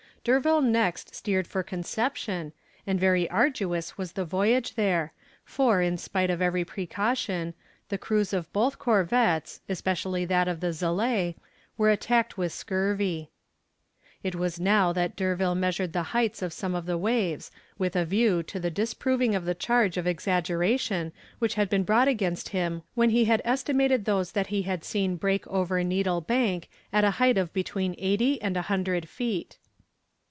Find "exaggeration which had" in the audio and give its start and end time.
20.05-21.67